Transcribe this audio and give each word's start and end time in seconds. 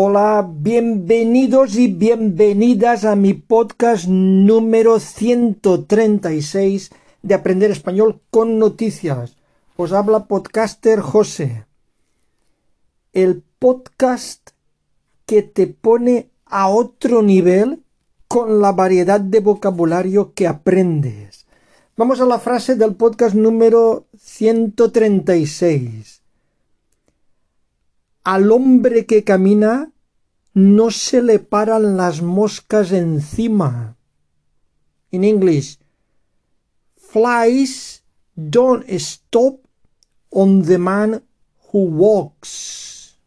Hola, 0.00 0.48
bienvenidos 0.48 1.74
y 1.74 1.88
bienvenidas 1.88 3.04
a 3.04 3.16
mi 3.16 3.34
podcast 3.34 4.06
número 4.06 5.00
136 5.00 6.90
de 7.22 7.34
Aprender 7.34 7.72
Español 7.72 8.20
con 8.30 8.60
Noticias. 8.60 9.36
Os 9.74 9.92
habla 9.92 10.26
podcaster 10.26 11.00
José. 11.00 11.66
El 13.12 13.42
podcast 13.58 14.50
que 15.26 15.42
te 15.42 15.66
pone 15.66 16.30
a 16.46 16.68
otro 16.68 17.22
nivel 17.22 17.82
con 18.28 18.60
la 18.60 18.70
variedad 18.70 19.18
de 19.18 19.40
vocabulario 19.40 20.32
que 20.32 20.46
aprendes. 20.46 21.48
Vamos 21.96 22.20
a 22.20 22.24
la 22.24 22.38
frase 22.38 22.76
del 22.76 22.94
podcast 22.94 23.34
número 23.34 24.06
136 24.16 26.17
al 28.28 28.52
hombre 28.52 29.06
que 29.06 29.24
camina 29.24 29.90
no 30.52 30.90
se 30.90 31.22
le 31.22 31.38
paran 31.38 31.96
las 31.96 32.20
moscas 32.20 32.92
encima. 32.92 33.96
In 35.10 35.24
English, 35.24 35.78
flies 36.94 38.04
don't 38.34 38.84
stop 39.00 39.62
on 40.28 40.62
the 40.62 40.76
man 40.76 41.22
who 41.72 41.84
walks. 41.84 43.18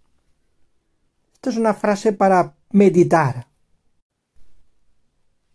Esta 1.34 1.50
es 1.50 1.58
una 1.58 1.74
frase 1.74 2.14
para 2.14 2.56
meditar. 2.70 3.48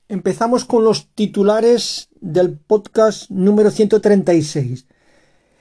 Empezamos 0.08 0.64
con 0.64 0.82
los 0.82 1.06
titulares 1.14 2.08
del 2.20 2.58
podcast 2.58 3.30
número 3.30 3.70
136. 3.70 4.86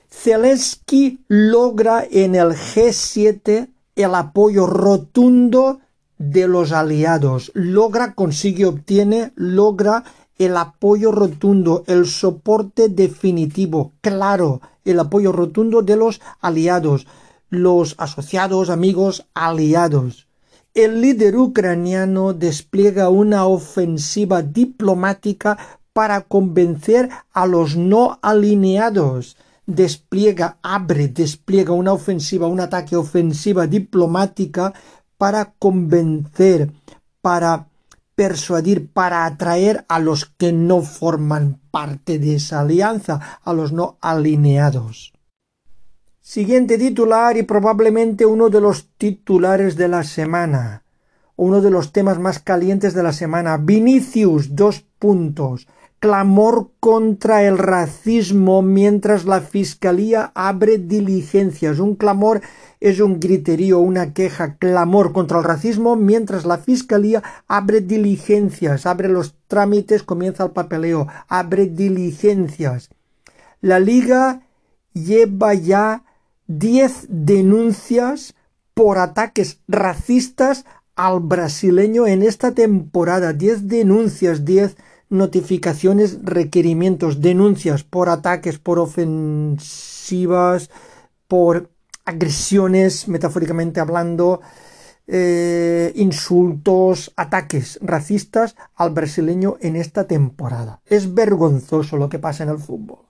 Zelensky 0.10 1.24
logra 1.27 2.04
en 2.10 2.34
el 2.34 2.54
G7 2.54 3.75
el 3.95 4.13
apoyo 4.16 4.67
rotundo 4.67 5.80
de 6.17 6.48
los 6.48 6.72
aliados. 6.72 7.51
Logra, 7.54 8.13
consigue, 8.13 8.65
obtiene, 8.65 9.32
logra 9.35 10.04
el 10.37 10.57
apoyo 10.57 11.12
rotundo, 11.12 11.84
el 11.87 12.05
soporte 12.05 12.90
definitivo, 12.90 13.93
claro, 14.02 14.62
el 14.84 14.99
apoyo 14.99 15.32
rotundo 15.32 15.82
de 15.82 15.96
los 15.96 16.21
aliados, 16.41 17.07
los 17.49 17.96
asociados, 17.98 18.70
amigos, 18.70 19.26
aliados. 19.34 20.27
El 20.74 21.02
líder 21.02 21.37
ucraniano 21.37 22.34
despliega 22.34 23.07
una 23.07 23.46
ofensiva 23.46 24.41
diplomática 24.41 25.57
para 25.93 26.21
convencer 26.21 27.09
a 27.32 27.46
los 27.46 27.77
no 27.77 28.20
alineados 28.21 29.37
despliega, 29.66 30.58
abre, 30.62 31.08
despliega 31.08 31.74
una 31.74 31.94
ofensiva, 31.94 32.48
un 32.48 32.60
ataque 32.60 32.96
ofensiva 32.96 33.68
diplomática 33.68 34.74
para 35.18 35.54
convencer, 35.58 36.71
para 37.21 37.68
persuadir, 38.16 38.91
para 38.91 39.26
atraer 39.26 39.86
a 39.90 39.99
los 39.99 40.26
que 40.26 40.54
no 40.54 40.82
forman 40.82 41.60
parte 41.71 42.20
de 42.20 42.36
esa 42.36 42.62
alianza, 42.62 43.40
a 43.43 43.54
los 43.54 43.71
no 43.71 43.98
alineados. 44.02 45.13
Siguiente 46.21 46.77
titular 46.77 47.38
y 47.38 47.43
probablemente 47.43 48.26
uno 48.26 48.49
de 48.49 48.62
los 48.62 48.90
titulares 48.98 49.76
de 49.76 49.88
la 49.88 50.04
semana, 50.04 50.84
uno 51.36 51.62
de 51.62 51.70
los 51.70 51.91
temas 51.91 52.18
más 52.18 52.40
calientes 52.40 52.93
de 52.93 53.04
la 53.04 53.13
semana. 53.13 53.58
Vinicius, 53.58 54.55
dos 54.55 54.86
puntos 54.98 55.68
clamor 56.06 56.70
contra 56.80 57.42
el 57.42 57.58
racismo 57.58 58.62
mientras 58.62 59.26
la 59.26 59.42
Fiscalía 59.42 60.32
abre 60.36 60.78
diligencias. 60.78 61.80
Un 61.80 61.96
clamor 61.96 62.42
es 62.80 63.00
un 63.00 63.20
griterío, 63.20 63.80
una 63.80 64.14
queja, 64.14 64.58
clamor 64.58 65.14
contra 65.14 65.40
el 65.40 65.44
racismo 65.44 65.96
mientras 65.96 66.46
la 66.46 66.59
Fiscalía 66.59 67.24
abre 67.48 67.81
diligencias, 67.81 68.86
abre 68.86 69.09
los 69.09 69.34
trámites, 69.48 70.03
comienza 70.03 70.44
el 70.44 70.52
papeleo, 70.52 71.08
abre 71.28 71.66
diligencias. 71.66 72.92
La 73.62 73.80
Liga 73.80 74.42
lleva 74.94 75.56
ya 75.56 76.04
10 76.46 77.08
denuncias 77.10 78.36
por 78.76 79.00
ataques 79.00 79.60
racistas 79.68 80.66
al 80.96 81.20
brasileño 81.20 82.06
en 82.06 82.22
esta 82.22 82.52
temporada. 82.52 83.34
10 83.34 83.68
denuncias, 83.68 84.46
10 84.46 84.78
notificaciones, 85.16 86.20
requerimientos, 86.24 87.22
denuncias 87.22 87.84
por 87.84 88.09
ataques, 88.09 88.59
por 88.59 88.80
ofensivas, 88.80 90.70
por 91.28 91.72
agresiones, 92.06 93.08
metafóricamente 93.08 93.80
hablando, 93.80 94.42
eh, 95.08 95.92
insultos, 95.96 97.12
ataques 97.16 97.80
racistas 97.81 98.56
al 98.76 98.92
brasileño 98.92 99.58
en 99.59 99.76
esta 99.76 100.06
temporada. 100.06 100.81
Es 100.86 101.14
vergonzoso 101.14 101.97
lo 101.97 102.09
que 102.09 102.20
pasa 102.20 102.44
en 102.44 102.50
el 102.50 102.59
fútbol. 102.59 103.06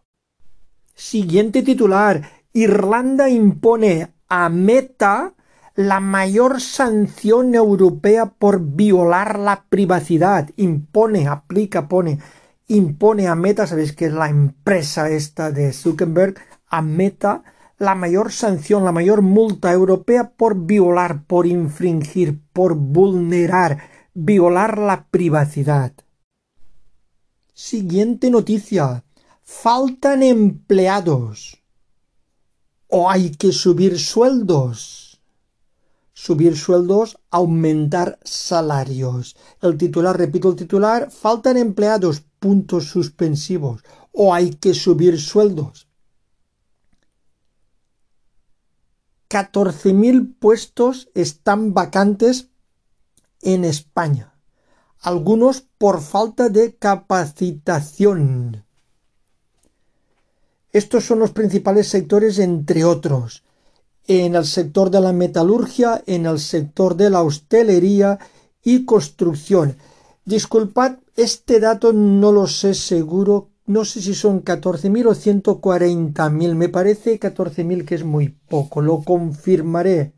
Siguiente 0.93 1.61
titular. 1.61 2.21
Irlanda 2.53 3.29
impone 3.29 4.13
a 4.29 4.49
Meta 4.49 5.34
la 5.75 5.99
mayor 5.99 6.61
sanción 6.61 7.53
europea 7.53 8.27
por 8.27 8.61
violar 8.61 9.37
la 9.37 9.65
privacidad. 9.67 10.49
Impone, 10.55 11.27
aplica, 11.27 11.89
pone, 11.89 12.19
impone 12.67 13.27
a 13.27 13.35
Meta, 13.35 13.67
sabéis 13.67 13.93
que 13.93 14.05
es 14.05 14.13
la 14.13 14.29
empresa 14.29 15.09
esta 15.09 15.51
de 15.51 15.73
Zuckerberg, 15.73 16.35
a 16.67 16.81
Meta 16.81 17.43
la 17.77 17.93
mayor 17.93 18.31
sanción, 18.31 18.85
la 18.85 18.93
mayor 18.93 19.21
multa 19.21 19.73
europea 19.73 20.29
por 20.29 20.65
violar, 20.65 21.25
por 21.25 21.45
infringir, 21.45 22.39
por 22.53 22.75
vulnerar, 22.75 23.89
violar 24.13 24.77
la 24.77 25.07
privacidad. 25.07 25.91
Siguiente 27.53 28.29
noticia. 28.29 29.03
Faltan 29.43 30.23
empleados. 30.23 31.61
O 32.87 33.09
hay 33.09 33.31
que 33.31 33.51
subir 33.51 33.99
sueldos 33.99 35.04
subir 36.15 36.57
sueldos, 36.57 37.19
aumentar 37.29 38.17
salarios. 38.23 39.35
El 39.61 39.77
titular, 39.77 40.17
repito 40.17 40.49
el 40.49 40.55
titular, 40.55 41.11
faltan 41.11 41.57
empleados, 41.57 42.23
puntos 42.39 42.85
suspensivos, 42.85 43.83
o 44.13 44.33
hay 44.33 44.51
que 44.55 44.73
subir 44.73 45.19
sueldos. 45.19 45.87
14.000 49.29 50.35
puestos 50.39 51.09
están 51.13 51.73
vacantes 51.73 52.47
en 53.41 53.65
España, 53.65 54.33
algunos 55.01 55.67
por 55.77 56.01
falta 56.01 56.47
de 56.47 56.75
capacitación. 56.75 58.63
Estos 60.71 61.03
son 61.03 61.19
los 61.19 61.31
principales 61.31 61.89
sectores, 61.89 62.39
entre 62.39 62.85
otros 62.85 63.44
en 64.07 64.35
el 64.35 64.45
sector 64.45 64.89
de 64.89 65.01
la 65.01 65.13
metalurgia, 65.13 66.03
en 66.05 66.25
el 66.25 66.39
sector 66.39 66.95
de 66.95 67.09
la 67.09 67.23
hostelería 67.23 68.19
y 68.63 68.85
construcción. 68.85 69.77
Disculpad, 70.25 70.97
este 71.15 71.59
dato 71.59 71.93
no 71.93 72.31
lo 72.31 72.47
sé 72.47 72.73
seguro, 72.73 73.49
no 73.65 73.85
sé 73.85 74.01
si 74.01 74.13
son 74.13 74.43
14.000 74.43 75.07
o 75.07 75.15
140.000, 75.15 76.55
me 76.55 76.69
parece 76.69 77.19
14.000 77.19 77.85
que 77.85 77.95
es 77.95 78.03
muy 78.03 78.29
poco, 78.29 78.81
lo 78.81 79.01
confirmaré 79.01 80.13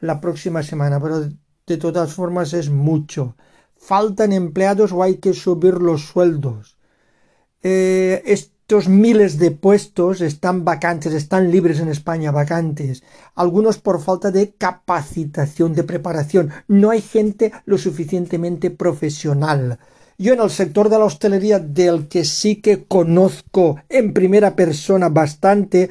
la 0.00 0.20
próxima 0.20 0.62
semana, 0.62 1.00
pero 1.00 1.30
de 1.66 1.76
todas 1.78 2.12
formas 2.12 2.52
es 2.52 2.70
mucho. 2.70 3.36
Faltan 3.76 4.32
empleados 4.32 4.92
o 4.92 5.02
hay 5.02 5.16
que 5.16 5.34
subir 5.34 5.74
los 5.74 6.02
sueldos. 6.02 6.76
Eh, 7.62 8.22
estos 8.66 8.88
miles 8.88 9.36
de 9.36 9.50
puestos 9.50 10.22
están 10.22 10.64
vacantes, 10.64 11.12
están 11.12 11.50
libres 11.50 11.80
en 11.80 11.90
España, 11.90 12.30
vacantes, 12.30 13.02
algunos 13.34 13.76
por 13.76 14.00
falta 14.00 14.30
de 14.30 14.54
capacitación, 14.54 15.74
de 15.74 15.84
preparación. 15.84 16.50
No 16.66 16.88
hay 16.88 17.02
gente 17.02 17.52
lo 17.66 17.76
suficientemente 17.76 18.70
profesional. 18.70 19.78
Yo 20.16 20.32
en 20.32 20.40
el 20.40 20.48
sector 20.48 20.88
de 20.88 20.98
la 20.98 21.04
hostelería, 21.04 21.58
del 21.58 22.08
que 22.08 22.24
sí 22.24 22.56
que 22.56 22.84
conozco 22.84 23.82
en 23.90 24.14
primera 24.14 24.56
persona 24.56 25.10
bastante, 25.10 25.90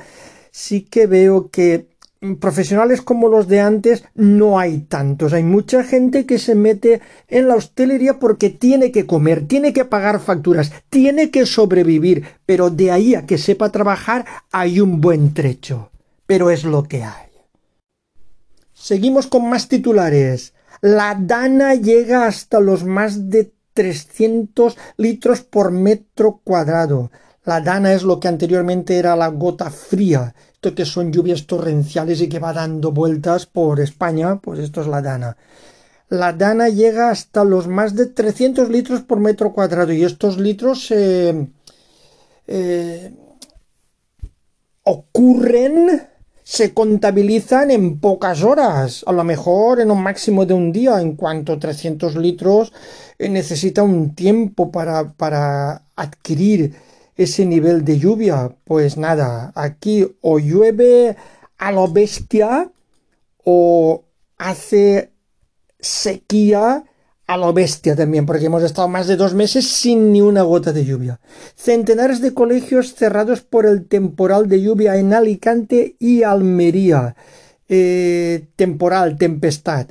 sí 0.50 0.82
que 0.82 1.06
veo 1.06 1.52
que 1.52 1.93
profesionales 2.40 3.02
como 3.02 3.28
los 3.28 3.48
de 3.48 3.60
antes 3.60 4.04
no 4.16 4.60
hay 4.60 4.80
tantos. 4.80 5.34
Hay 5.34 5.44
mucha 5.44 5.84
gente 5.84 6.26
que 6.26 6.40
se 6.40 6.56
mete 6.56 7.02
en 7.28 7.48
la 7.48 7.56
hostelería 7.56 8.20
porque 8.20 8.50
tiene 8.50 8.92
que 8.92 9.06
comer, 9.06 9.48
tiene 9.48 9.74
que 9.74 9.86
pagar 9.86 10.20
facturas, 10.20 10.72
tiene 10.90 11.30
que 11.32 11.46
sobrevivir, 11.46 12.26
pero 12.46 12.70
de 12.70 12.92
ahí 12.92 13.16
a 13.16 13.26
que 13.26 13.38
sepa 13.38 13.72
trabajar 13.72 14.26
hay 14.52 14.80
un 14.80 15.02
buen 15.02 15.34
trecho. 15.34 15.92
Pero 16.26 16.50
es 16.50 16.64
lo 16.64 16.84
que 16.84 17.04
hay. 17.04 17.30
Seguimos 18.74 19.28
con 19.28 19.50
más 19.50 19.68
titulares. 19.68 20.54
La 20.82 21.18
Dana 21.20 21.76
llega 21.76 22.26
hasta 22.26 22.60
los 22.60 22.84
más 22.84 23.30
de 23.30 23.54
300 23.74 24.78
litros 24.98 25.42
por 25.42 25.72
metro 25.72 26.42
cuadrado. 26.44 27.12
La 27.46 27.60
dana 27.60 27.94
es 27.94 28.04
lo 28.04 28.20
que 28.20 28.30
anteriormente 28.30 28.98
era 28.98 29.16
la 29.16 29.28
gota 29.28 29.70
fría, 29.70 30.34
que 30.72 30.86
son 30.86 31.12
lluvias 31.12 31.46
torrenciales 31.46 32.22
y 32.22 32.30
que 32.30 32.40
va 32.40 32.54
dando 32.54 32.92
vueltas 32.92 33.46
por 33.46 33.82
España, 33.82 34.40
pues 34.40 34.60
esto 34.60 34.80
es 34.82 34.88
la 34.88 35.02
dana. 35.02 35.36
La 36.10 36.32
dana 36.32 36.70
llega 36.70 37.10
hasta 37.10 37.44
los 37.44 37.68
más 37.68 37.96
de 37.96 38.06
300 38.06 38.70
litros 38.70 39.02
por 39.02 39.20
metro 39.20 39.52
cuadrado 39.52 39.92
y 39.92 40.04
estos 40.04 40.38
litros 40.38 40.92
eh, 40.92 41.48
ocurren 44.84 46.08
se 46.44 46.74
contabilizan 46.74 47.72
en 47.72 48.00
pocas 48.00 48.44
horas, 48.44 49.04
a 49.08 49.14
lo 49.14 49.24
mejor 49.24 49.80
en 49.80 49.90
un 49.90 50.04
máximo 50.04 50.46
de 50.46 50.54
un 50.54 50.72
día, 50.72 51.00
en 51.00 51.16
cuanto 51.16 51.58
300 51.58 52.16
litros 52.18 52.74
eh, 53.18 53.30
necesita 53.30 53.82
un 53.82 54.14
tiempo 54.14 54.70
para, 54.72 55.14
para 55.14 55.84
adquirir 55.96 56.76
ese 57.16 57.46
nivel 57.46 57.86
de 57.86 58.00
lluvia. 58.00 58.56
Pues 58.64 58.98
nada, 58.98 59.52
aquí 59.56 60.08
o 60.22 60.40
llueve 60.40 61.16
a 61.58 61.72
lo 61.72 61.88
bestia 61.88 62.72
o 63.44 64.04
hace 64.38 65.12
sequía 65.80 66.84
a 67.26 67.38
lo 67.38 67.54
bestia 67.54 67.96
también, 67.96 68.26
porque 68.26 68.46
hemos 68.46 68.64
estado 68.64 68.88
más 68.88 69.08
de 69.08 69.16
dos 69.16 69.34
meses 69.34 69.68
sin 69.68 70.12
ni 70.12 70.22
una 70.22 70.44
gota 70.44 70.74
de 70.74 70.86
lluvia. 70.86 71.20
Centenares 71.56 72.22
de 72.22 72.34
colegios 72.34 72.96
cerrados 72.96 73.42
por 73.42 73.66
el 73.66 73.88
temporal 73.88 74.50
de 74.50 74.62
lluvia 74.62 74.98
en 74.98 75.14
Alicante 75.14 75.96
y 76.00 76.24
Almería. 76.24 77.16
Eh, 77.70 78.48
temporal, 78.56 79.18
tempestad. 79.18 79.88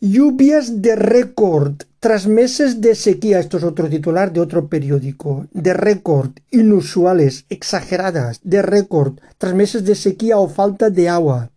Lluvias 0.00 0.82
de 0.82 0.96
récord 0.96 1.82
tras 2.02 2.26
meses 2.26 2.80
de 2.80 2.96
sequía. 2.96 3.38
Esto 3.38 3.58
es 3.58 3.62
otro 3.62 3.88
titular 3.88 4.32
de 4.32 4.40
otro 4.40 4.66
periódico. 4.66 5.46
De 5.52 5.72
récord, 5.72 6.32
inusuales, 6.50 7.46
exageradas, 7.48 8.40
de 8.42 8.60
récord, 8.60 9.20
tras 9.38 9.54
meses 9.54 9.84
de 9.84 9.94
sequía 9.94 10.36
o 10.38 10.48
falta 10.48 10.90
de 10.90 11.08
agua. 11.08 11.52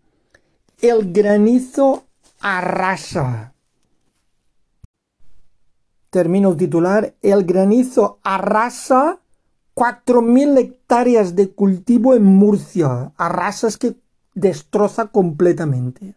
El 0.79 1.11
granizo 1.11 2.03
arrasa 2.41 3.53
termino 6.11 6.51
el 6.51 6.57
titular, 6.57 7.15
el 7.23 7.43
granizo 7.43 8.19
arrasa 8.21 9.17
4.000 9.73 10.59
hectáreas 10.59 11.35
de 11.35 11.49
cultivo 11.49 12.13
en 12.13 12.23
Murcia. 12.23 13.11
Arrasa 13.17 13.67
es 13.67 13.77
que 13.77 13.95
destroza 14.35 15.07
completamente. 15.07 16.13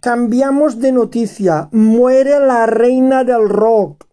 Cambiamos 0.00 0.78
de 0.80 0.92
noticia. 0.92 1.68
Muere 1.72 2.40
la 2.40 2.64
reina 2.64 3.22
del 3.22 3.50
rock. 3.50 4.06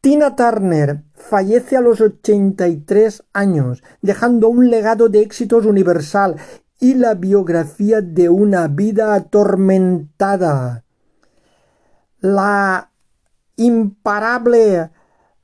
Tina 0.00 0.36
Turner 0.36 1.02
fallece 1.12 1.76
a 1.76 1.80
los 1.80 2.00
83 2.00 3.24
años, 3.32 3.82
dejando 4.00 4.48
un 4.48 4.70
legado 4.70 5.08
de 5.08 5.22
éxitos 5.22 5.66
universal 5.66 6.36
y 6.78 6.94
la 6.94 7.14
biografía 7.14 8.00
de 8.00 8.28
una 8.28 8.68
vida 8.68 9.14
atormentada. 9.14 10.84
La 12.20 12.92
imparable, 13.56 14.90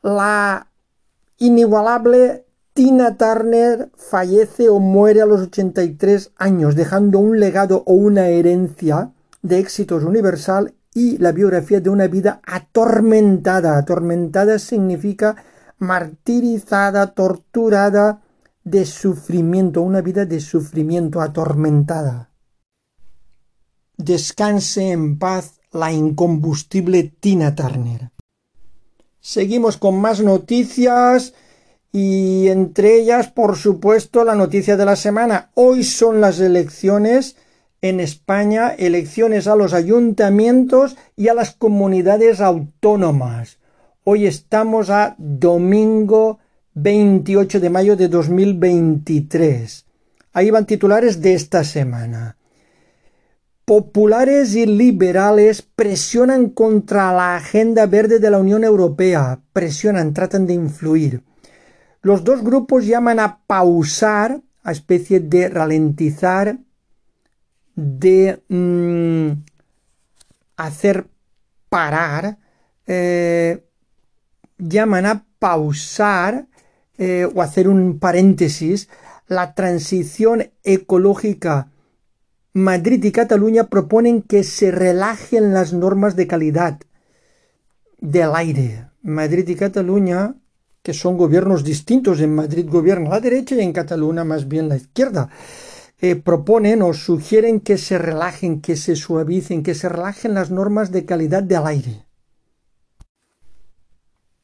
la 0.02 0.68
inigualable 1.38 2.46
Tina 2.74 3.16
Turner 3.16 3.90
fallece 3.96 4.68
o 4.68 4.78
muere 4.78 5.20
a 5.20 5.26
los 5.26 5.40
83 5.40 6.30
años, 6.36 6.76
dejando 6.76 7.18
un 7.18 7.40
legado 7.40 7.82
o 7.86 7.94
una 7.94 8.28
herencia 8.28 9.12
de 9.42 9.58
éxitos 9.58 10.04
universal 10.04 10.74
y 10.94 11.18
la 11.18 11.32
biografía 11.32 11.80
de 11.80 11.90
una 11.90 12.06
vida 12.06 12.40
atormentada. 12.46 13.76
Atormentada 13.76 14.58
significa 14.58 15.36
martirizada, 15.78 17.12
torturada, 17.14 18.22
de 18.64 18.86
sufrimiento, 18.86 19.82
una 19.82 20.00
vida 20.00 20.24
de 20.24 20.40
sufrimiento 20.40 21.20
atormentada. 21.20 22.30
Descanse 23.96 24.92
en 24.92 25.18
paz 25.18 25.60
la 25.72 25.92
incombustible 25.92 27.12
Tina 27.18 27.54
Turner. 27.54 28.10
Seguimos 29.20 29.76
con 29.76 30.00
más 30.00 30.20
noticias 30.20 31.34
y 31.92 32.48
entre 32.48 33.00
ellas, 33.00 33.28
por 33.28 33.56
supuesto, 33.56 34.24
la 34.24 34.34
noticia 34.34 34.76
de 34.76 34.84
la 34.84 34.96
semana. 34.96 35.50
Hoy 35.54 35.84
son 35.84 36.20
las 36.20 36.40
elecciones 36.40 37.36
en 37.82 38.00
España, 38.00 38.70
elecciones 38.70 39.46
a 39.46 39.56
los 39.56 39.74
ayuntamientos 39.74 40.96
y 41.16 41.28
a 41.28 41.34
las 41.34 41.52
comunidades 41.52 42.40
autónomas. 42.40 43.58
Hoy 44.04 44.26
estamos 44.26 44.88
a 44.88 45.14
domingo 45.18 46.38
28 46.74 47.60
de 47.60 47.70
mayo 47.70 47.96
de 47.96 48.08
2023. 48.08 49.84
Ahí 50.32 50.50
van 50.50 50.64
titulares 50.64 51.20
de 51.20 51.34
esta 51.34 51.62
semana 51.62 52.38
populares 53.64 54.54
y 54.54 54.66
liberales 54.66 55.62
presionan 55.62 56.50
contra 56.50 57.12
la 57.12 57.36
agenda 57.36 57.86
verde 57.86 58.18
de 58.18 58.30
la 58.30 58.38
Unión 58.38 58.64
Europea, 58.64 59.40
presionan, 59.52 60.12
tratan 60.14 60.46
de 60.46 60.54
influir. 60.54 61.22
Los 62.02 62.24
dos 62.24 62.42
grupos 62.42 62.86
llaman 62.86 63.20
a 63.20 63.38
pausar, 63.46 64.42
a 64.64 64.72
especie 64.72 65.20
de 65.20 65.48
ralentizar, 65.48 66.58
de 67.74 68.42
mm, 68.48 69.42
hacer 70.56 71.06
parar, 71.68 72.38
eh, 72.86 73.64
llaman 74.58 75.06
a 75.06 75.24
pausar 75.38 76.46
eh, 76.98 77.26
o 77.34 77.42
hacer 77.42 77.68
un 77.68 77.98
paréntesis 77.98 78.88
la 79.26 79.54
transición 79.54 80.50
ecológica 80.62 81.72
Madrid 82.54 83.02
y 83.02 83.12
Cataluña 83.12 83.68
proponen 83.68 84.20
que 84.20 84.44
se 84.44 84.70
relajen 84.70 85.54
las 85.54 85.72
normas 85.72 86.16
de 86.16 86.26
calidad 86.26 86.78
del 87.98 88.34
aire. 88.34 88.88
Madrid 89.00 89.48
y 89.48 89.54
Cataluña, 89.54 90.34
que 90.82 90.92
son 90.92 91.16
gobiernos 91.16 91.64
distintos, 91.64 92.20
en 92.20 92.34
Madrid 92.34 92.66
gobierna 92.68 93.08
la 93.08 93.20
derecha 93.20 93.54
y 93.54 93.60
en 93.60 93.72
Cataluña 93.72 94.24
más 94.24 94.48
bien 94.48 94.68
la 94.68 94.76
izquierda, 94.76 95.30
eh, 96.02 96.16
proponen 96.16 96.82
o 96.82 96.92
sugieren 96.94 97.60
que 97.60 97.78
se 97.78 97.96
relajen, 97.96 98.60
que 98.60 98.74
se 98.74 98.96
suavicen, 98.96 99.62
que 99.62 99.76
se 99.76 99.88
relajen 99.88 100.34
las 100.34 100.50
normas 100.50 100.90
de 100.90 101.04
calidad 101.04 101.44
del 101.44 101.64
aire. 101.64 102.04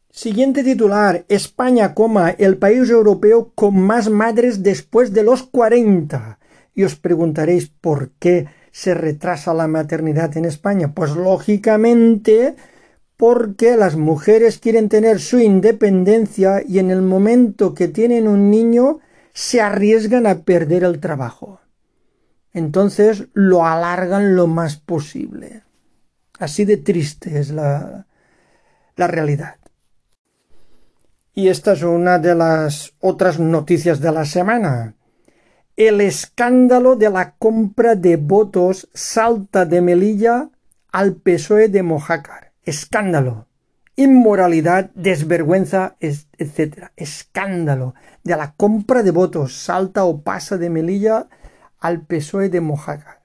Siguiente 0.09 0.63
titular. 0.63 1.25
España, 1.29 1.95
coma, 1.95 2.31
el 2.31 2.59
país 2.59 2.89
europeo 2.91 3.51
con 3.57 3.77
más 3.81 4.09
madres 4.09 4.63
después 4.63 5.13
de 5.13 5.25
los 5.25 5.43
40. 5.43 6.39
Y 6.77 6.85
os 6.85 6.95
preguntaréis 6.95 7.69
por 7.69 8.13
qué 8.21 8.47
se 8.71 8.95
retrasa 8.95 9.53
la 9.53 9.67
maternidad 9.67 10.37
en 10.37 10.45
España. 10.45 10.95
Pues 10.95 11.11
lógicamente 11.11 12.55
porque 13.17 13.77
las 13.77 13.97
mujeres 13.97 14.59
quieren 14.59 14.89
tener 14.89 15.19
su 15.19 15.41
independencia 15.41 16.63
y 16.65 16.79
en 16.79 16.93
el 16.93 17.03
momento 17.03 17.75
que 17.75 17.89
tienen 17.89 18.29
un 18.29 18.49
niño 18.49 19.01
se 19.39 19.61
arriesgan 19.61 20.27
a 20.27 20.41
perder 20.43 20.83
el 20.83 20.99
trabajo. 20.99 21.61
Entonces 22.53 23.29
lo 23.35 23.65
alargan 23.65 24.35
lo 24.35 24.49
más 24.49 24.79
posible. 24.79 25.63
Así 26.41 26.65
de 26.65 26.77
triste 26.77 27.39
es 27.39 27.51
la, 27.51 28.07
la 28.97 29.07
realidad. 29.07 29.55
Y 31.35 31.51
esta 31.51 31.75
es 31.75 31.85
una 31.85 32.19
de 32.19 32.35
las 32.35 32.95
otras 32.99 33.39
noticias 33.39 34.01
de 34.01 34.11
la 34.11 34.25
semana 34.25 34.97
el 35.77 36.01
escándalo 36.01 36.97
de 36.97 37.09
la 37.09 37.37
compra 37.37 37.95
de 37.95 38.17
votos 38.17 38.89
salta 38.93 39.65
de 39.65 39.81
Melilla 39.81 40.51
al 40.91 41.15
PSOE 41.15 41.69
de 41.69 41.85
Mojácar. 41.85 42.55
Escándalo. 42.65 43.48
Inmoralidad, 43.99 44.91
desvergüenza, 44.95 45.97
etc. 45.99 46.91
Escándalo 46.97 47.95
de 48.23 48.37
la 48.37 48.55
compra 48.57 49.03
de 49.03 49.11
votos 49.11 49.55
salta 49.55 50.05
o 50.05 50.23
pasa 50.23 50.57
de 50.57 50.71
Melilla 50.71 51.29
al 51.81 52.07
PSOE 52.07 52.49
de 52.49 52.61
Mojácar. 52.61 53.23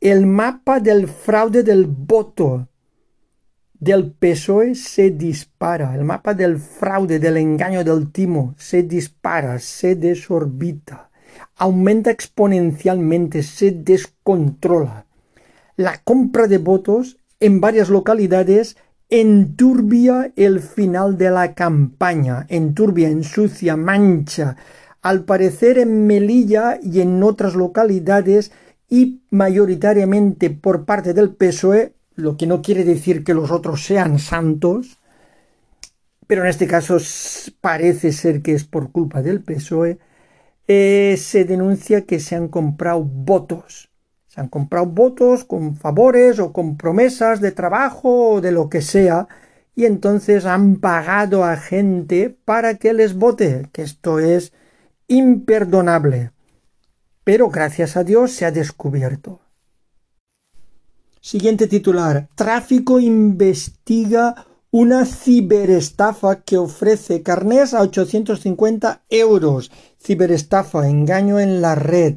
El 0.00 0.26
mapa 0.26 0.78
del 0.78 1.08
fraude 1.08 1.62
del 1.64 1.86
voto 1.86 2.68
del 3.74 4.12
PSOE 4.12 4.76
se 4.76 5.10
dispara. 5.10 5.94
El 5.96 6.04
mapa 6.04 6.34
del 6.34 6.58
fraude, 6.58 7.18
del 7.18 7.36
engaño, 7.36 7.82
del 7.82 8.12
timo 8.12 8.54
se 8.56 8.84
dispara, 8.84 9.58
se 9.58 9.96
desorbita 9.96 11.10
aumenta 11.56 12.10
exponencialmente, 12.10 13.42
se 13.42 13.70
descontrola. 13.70 15.06
La 15.76 15.98
compra 16.02 16.46
de 16.46 16.58
votos 16.58 17.18
en 17.40 17.60
varias 17.60 17.88
localidades 17.88 18.76
enturbia 19.12 20.32
el 20.36 20.60
final 20.60 21.18
de 21.18 21.30
la 21.30 21.54
campaña, 21.54 22.46
enturbia, 22.48 23.10
ensucia, 23.10 23.76
mancha. 23.76 24.56
Al 25.02 25.24
parecer 25.26 25.76
en 25.76 26.06
Melilla 26.06 26.78
y 26.82 27.02
en 27.02 27.22
otras 27.22 27.54
localidades 27.54 28.52
y 28.88 29.20
mayoritariamente 29.28 30.48
por 30.48 30.86
parte 30.86 31.12
del 31.12 31.34
PSOE, 31.34 31.92
lo 32.14 32.38
que 32.38 32.46
no 32.46 32.62
quiere 32.62 32.84
decir 32.84 33.22
que 33.22 33.34
los 33.34 33.50
otros 33.50 33.84
sean 33.84 34.18
santos, 34.18 34.98
pero 36.26 36.44
en 36.44 36.48
este 36.48 36.66
caso 36.66 36.96
parece 37.60 38.12
ser 38.12 38.40
que 38.40 38.54
es 38.54 38.64
por 38.64 38.92
culpa 38.92 39.20
del 39.20 39.42
PSOE, 39.42 39.98
eh, 40.68 41.16
se 41.18 41.44
denuncia 41.44 42.06
que 42.06 42.18
se 42.18 42.34
han 42.34 42.48
comprado 42.48 43.04
votos. 43.04 43.91
Se 44.32 44.40
han 44.40 44.48
comprado 44.48 44.86
votos 44.86 45.44
con 45.44 45.76
favores 45.76 46.38
o 46.38 46.54
con 46.54 46.78
promesas 46.78 47.42
de 47.42 47.52
trabajo 47.52 48.30
o 48.30 48.40
de 48.40 48.50
lo 48.50 48.70
que 48.70 48.80
sea, 48.80 49.28
y 49.74 49.84
entonces 49.84 50.46
han 50.46 50.76
pagado 50.76 51.44
a 51.44 51.58
gente 51.58 52.34
para 52.46 52.76
que 52.78 52.94
les 52.94 53.14
vote, 53.14 53.68
que 53.72 53.82
esto 53.82 54.20
es 54.20 54.54
imperdonable. 55.06 56.30
Pero 57.24 57.50
gracias 57.50 57.98
a 57.98 58.04
Dios 58.04 58.32
se 58.32 58.46
ha 58.46 58.50
descubierto. 58.50 59.40
Siguiente 61.20 61.66
titular. 61.66 62.28
Tráfico 62.34 63.00
investiga 63.00 64.46
una 64.70 65.04
ciberestafa 65.04 66.40
que 66.40 66.56
ofrece 66.56 67.22
carnés 67.22 67.74
a 67.74 67.82
850 67.82 69.02
euros. 69.10 69.70
Ciberestafa, 70.02 70.88
engaño 70.88 71.38
en 71.38 71.60
la 71.60 71.74
red. 71.74 72.16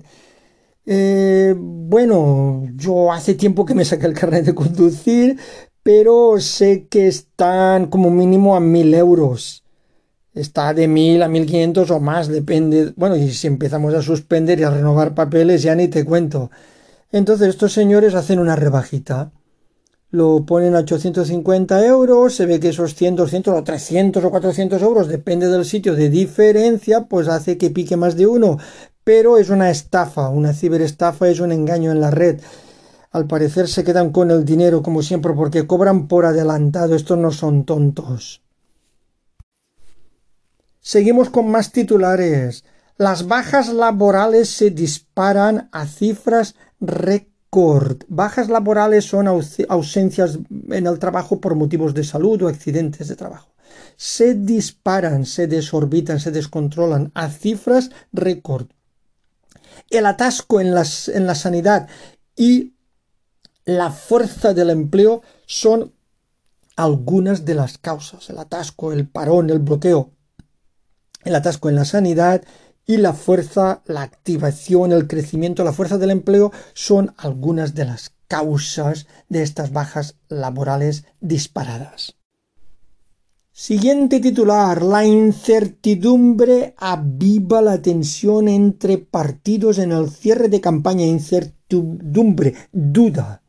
Eh, 0.86 1.56
bueno, 1.58 2.64
yo 2.76 3.12
hace 3.12 3.34
tiempo 3.34 3.66
que 3.66 3.76
me 3.76 3.86
saqué 3.86 4.06
el 4.06 4.14
carnet 4.14 4.46
de 4.46 4.56
conducir, 4.56 5.40
pero 5.84 6.40
sé 6.40 6.88
que 6.88 7.08
están 7.08 7.88
como 7.88 8.10
mínimo 8.10 8.56
a 8.56 8.60
mil 8.60 8.94
euros. 8.94 9.64
Está 10.34 10.74
de 10.74 10.88
mil 10.88 11.24
a 11.24 11.30
mil 11.30 11.46
quinientos 11.46 11.92
o 11.92 12.00
más, 12.00 12.28
depende. 12.28 12.94
Bueno, 12.96 13.16
y 13.16 13.32
si 13.32 13.48
empezamos 13.48 13.94
a 13.94 14.02
suspender 14.02 14.60
y 14.60 14.64
a 14.64 14.70
renovar 14.70 15.16
papeles, 15.16 15.64
ya 15.64 15.76
ni 15.76 15.88
te 15.88 16.06
cuento. 16.06 16.52
Entonces 17.12 17.50
estos 17.50 17.74
señores 17.74 18.16
hacen 18.16 18.40
una 18.40 18.56
rebajita 18.56 19.32
lo 20.16 20.46
ponen 20.46 20.76
a 20.76 20.80
850 20.80 21.86
euros, 21.86 22.36
se 22.36 22.46
ve 22.46 22.60
que 22.60 22.70
esos 22.70 22.96
100, 22.96 23.18
200 23.18 23.54
o 23.54 23.64
300 23.64 24.24
o 24.24 24.32
400 24.32 24.82
euros, 24.82 25.08
depende 25.08 25.48
del 25.50 25.66
sitio 25.66 25.94
de 25.94 26.10
diferencia, 26.10 27.02
pues 27.02 27.28
hace 27.28 27.58
que 27.58 27.70
pique 27.70 27.98
más 27.98 28.16
de 28.16 28.26
uno. 28.26 28.58
Pero 29.06 29.38
es 29.38 29.50
una 29.50 29.70
estafa, 29.70 30.28
una 30.28 30.52
ciberestafa 30.52 31.30
es 31.30 31.40
un 31.40 31.54
engaño 31.54 31.92
en 31.92 32.02
la 32.02 32.12
red. 32.12 32.42
Al 33.12 33.28
parecer 33.28 33.70
se 33.70 33.86
quedan 33.86 34.12
con 34.12 34.30
el 34.32 34.44
dinero 34.44 34.84
como 34.84 35.02
siempre 35.02 35.32
porque 35.34 35.66
cobran 35.66 36.10
por 36.10 36.26
adelantado, 36.26 36.94
estos 36.94 37.18
no 37.18 37.32
son 37.32 37.64
tontos. 37.64 38.42
Seguimos 40.82 41.30
con 41.30 41.50
más 41.50 41.72
titulares. 41.72 42.66
Las 42.98 43.28
bajas 43.28 43.70
laborales 43.70 44.50
se 44.50 44.72
disparan 44.72 45.70
a 45.72 45.86
cifras 45.86 46.56
récord 46.82 47.36
Bajas 48.10 48.50
laborales 48.50 49.06
son 49.06 49.28
ausencias 49.28 50.40
en 50.70 50.88
el 50.88 51.00
trabajo 51.00 51.40
por 51.40 51.56
motivos 51.56 51.94
de 51.94 52.04
salud 52.04 52.42
o 52.42 52.48
accidentes 52.50 53.08
de 53.08 53.16
trabajo. 53.16 53.54
Se 53.96 54.34
disparan, 54.34 55.26
se 55.26 55.48
desorbitan, 55.48 56.20
se 56.20 56.32
descontrolan 56.32 57.12
a 57.14 57.30
cifras 57.30 57.92
récord. 58.12 58.68
El 59.90 60.06
atasco 60.06 60.60
en, 60.60 60.74
la 60.74 60.86
sanidad 61.36 61.88
y 62.36 62.74
la 63.66 63.92
fuerza 63.92 64.54
del 64.54 64.70
empleo 64.70 65.22
son 65.46 65.94
algunas 66.76 67.46
de 67.46 67.56
las 67.56 67.78
causas. 67.78 68.30
El 68.30 68.38
atasco, 68.38 68.92
el 68.92 69.08
parón, 69.08 69.50
el 69.50 69.60
bloqueo. 69.60 70.12
El 71.24 71.36
atasco 71.36 71.70
en 71.70 71.76
la 71.76 71.86
sanidad 71.86 72.44
y 72.86 72.98
la 72.98 73.14
fuerza, 73.14 73.82
la 73.86 74.04
activación, 74.04 74.92
el 74.92 75.08
crecimiento, 75.08 75.64
la 75.64 75.74
fuerza 75.74 75.98
del 75.98 76.12
empleo 76.12 76.52
son 76.74 77.16
algunas 77.18 77.74
de 77.74 77.86
las 77.86 78.12
causas 78.28 79.08
de 79.30 79.42
estas 79.42 79.72
bajas 79.72 80.18
laborales 80.28 81.06
disparadas. 81.20 82.16
Siguiente 83.58 84.20
titular. 84.20 84.84
La 84.84 85.06
incertidumbre 85.06 86.76
aviva 86.78 87.62
la 87.62 87.82
tensión 87.82 88.50
entre 88.50 88.98
partidos 88.98 89.78
en 89.78 89.94
el 89.94 90.10
cierre 90.10 90.50
de 90.50 90.60
campaña. 90.60 91.06
Incertidumbre, 91.06 92.54
duda, 92.74 93.42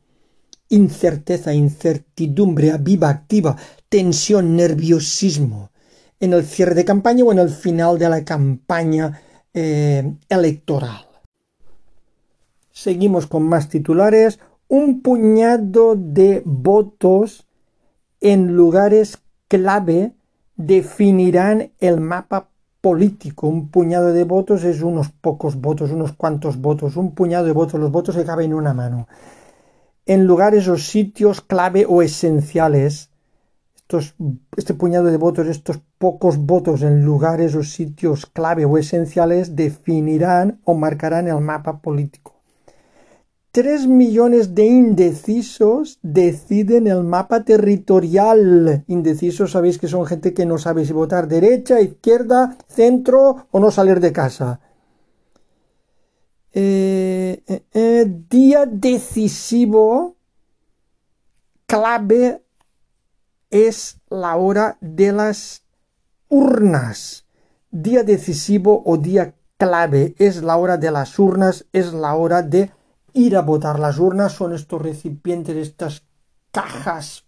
incerteza, 0.69 1.53
incertidumbre, 1.53 2.71
aviva, 2.71 3.09
activa, 3.09 3.57
tensión, 3.89 4.55
nerviosismo 4.55 5.73
en 6.21 6.35
el 6.35 6.45
cierre 6.45 6.77
de 6.77 6.85
campaña 6.85 7.25
o 7.25 7.33
en 7.33 7.41
el 7.41 7.51
final 7.51 7.99
de 7.99 8.09
la 8.09 8.25
campaña 8.25 9.21
eh, 9.53 10.15
electoral. 10.29 11.05
Seguimos 12.71 13.27
con 13.27 13.43
más 13.43 13.69
titulares. 13.69 14.39
Un 14.69 15.03
puñado 15.03 15.97
de 15.97 16.43
votos 16.45 17.49
en 18.21 18.55
lugares 18.55 19.19
clave 19.49 20.13
definirán 20.57 21.73
el 21.81 22.01
mapa 22.01 22.49
político. 22.81 23.49
Un 23.49 23.69
puñado 23.69 24.13
de 24.13 24.25
votos 24.25 24.65
es 24.65 24.83
unos 24.83 25.11
pocos 25.11 25.57
votos, 25.61 25.91
unos 25.91 26.13
cuantos 26.13 26.61
votos. 26.61 26.97
Un 26.97 27.15
puñado 27.15 27.47
de 27.47 27.53
votos, 27.53 27.81
los 27.81 27.91
votos 27.91 28.15
se 28.15 28.25
caben 28.25 28.53
en 28.53 28.55
una 28.55 28.75
mano. 28.75 29.09
En 30.07 30.27
lugares 30.27 30.69
o 30.69 30.77
sitios 30.77 31.41
clave 31.41 31.85
o 31.89 32.03
esenciales 32.03 33.11
este 34.57 34.75
puñado 34.75 35.07
de 35.07 35.17
votos, 35.17 35.47
estos 35.47 35.81
pocos 35.99 36.39
votos 36.39 36.83
en 36.83 37.05
lugares 37.05 37.55
o 37.55 37.63
sitios 37.63 38.27
clave 38.27 38.65
o 38.65 38.79
esenciales 38.79 39.55
definirán 39.55 40.61
o 40.65 40.75
marcarán 40.75 41.29
el 41.29 41.41
mapa 41.41 41.81
político. 41.81 42.36
Tres 43.57 43.87
millones 43.87 44.55
de 44.55 44.67
indecisos 44.67 45.99
deciden 46.03 46.87
el 46.87 47.05
mapa 47.05 47.43
territorial. 47.43 48.85
Indecisos 48.87 49.53
sabéis 49.53 49.79
que 49.79 49.89
son 49.89 50.05
gente 50.05 50.35
que 50.35 50.45
no 50.45 50.59
sabe 50.59 50.85
si 50.85 50.93
votar 50.93 51.27
derecha, 51.27 51.81
izquierda, 51.81 52.59
centro 52.69 53.47
o 53.51 53.59
no 53.59 53.71
salir 53.71 54.01
de 54.01 54.13
casa. 54.13 54.61
Eh, 56.53 57.43
eh, 57.47 57.63
eh, 57.73 58.05
día 58.29 58.67
decisivo, 58.67 60.17
clave 61.65 62.43
es 63.49 64.03
la 64.11 64.37
hora 64.37 64.77
de 64.83 65.13
las 65.13 65.65
urnas. 66.29 67.25
Día 67.71 68.03
decisivo 68.03 68.83
o 68.85 68.99
día 68.99 69.35
clave 69.57 70.15
es 70.19 70.43
la 70.43 70.59
hora 70.59 70.77
de 70.77 70.91
las 70.91 71.19
urnas, 71.19 71.65
es 71.73 71.95
la 71.95 72.15
hora 72.17 72.43
de 72.43 72.76
ir 73.17 73.37
a 73.37 73.43
votar. 73.43 73.81
Las 73.81 73.99
urnas 73.99 74.33
son 74.33 74.53
estos 74.53 74.81
recipientes, 74.81 75.57
estas 75.57 76.03
cajas 76.53 77.25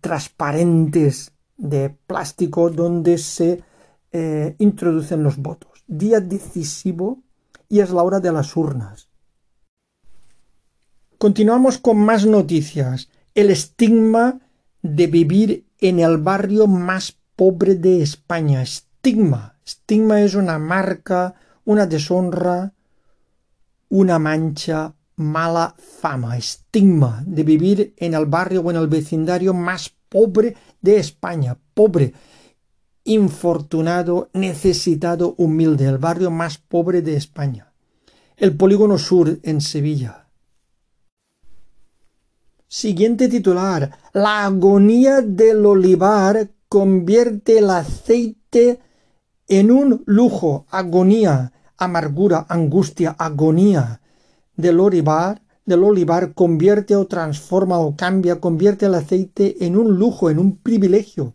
transparentes 0.00 1.32
de 1.56 1.90
plástico 1.90 2.70
donde 2.70 3.18
se 3.18 3.62
eh, 4.10 4.56
introducen 4.58 5.22
los 5.22 5.36
votos. 5.36 5.84
Día 5.86 6.20
decisivo 6.20 7.22
y 7.68 7.80
es 7.80 7.90
la 7.90 8.02
hora 8.02 8.20
de 8.20 8.32
las 8.32 8.56
urnas. 8.56 9.08
Continuamos 11.18 11.78
con 11.78 11.98
más 11.98 12.24
noticias 12.24 13.10
el 13.34 13.50
estigma 13.50 14.40
de 14.82 15.06
vivir 15.08 15.66
en 15.78 15.98
el 15.98 16.16
barrio 16.16 16.66
más 16.66 17.16
pobre 17.36 17.74
de 17.74 18.02
España. 18.02 18.62
Estigma. 18.62 19.58
Estigma 19.64 20.22
es 20.22 20.34
una 20.34 20.58
marca, 20.58 21.34
una 21.64 21.86
deshonra, 21.86 22.72
una 23.88 24.18
mancha, 24.18 24.94
mala 25.16 25.74
fama. 25.78 26.36
Estigma 26.36 27.22
de 27.26 27.42
vivir 27.42 27.94
en 27.96 28.14
el 28.14 28.26
barrio 28.26 28.62
o 28.62 28.70
en 28.70 28.76
el 28.76 28.88
vecindario 28.88 29.54
más 29.54 29.92
pobre 30.08 30.56
de 30.80 30.98
España. 30.98 31.58
Pobre, 31.74 32.12
infortunado, 33.04 34.30
necesitado, 34.32 35.34
humilde. 35.38 35.86
El 35.86 35.98
barrio 35.98 36.30
más 36.30 36.58
pobre 36.58 37.02
de 37.02 37.16
España. 37.16 37.72
El 38.36 38.56
polígono 38.56 38.98
sur 38.98 39.38
en 39.42 39.60
Sevilla 39.60 40.28
Siguiente 42.70 43.28
titular. 43.28 43.98
La 44.12 44.44
agonía 44.44 45.22
del 45.22 45.64
olivar 45.64 46.50
convierte 46.68 47.58
el 47.58 47.70
aceite 47.70 48.78
en 49.48 49.70
un 49.70 50.02
lujo. 50.04 50.66
Agonía, 50.68 51.50
amargura, 51.78 52.46
angustia, 52.48 53.16
agonía 53.18 54.00
del 54.56 54.80
olivar, 54.80 55.40
del 55.64 55.84
olivar 55.84 56.34
convierte 56.34 56.96
o 56.96 57.06
transforma 57.06 57.78
o 57.78 57.96
cambia, 57.96 58.40
convierte 58.40 58.86
el 58.86 58.94
aceite 58.94 59.64
en 59.64 59.76
un 59.76 59.96
lujo, 59.96 60.30
en 60.30 60.38
un 60.38 60.56
privilegio. 60.56 61.34